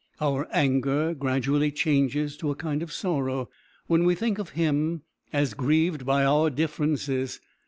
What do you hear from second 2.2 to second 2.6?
to a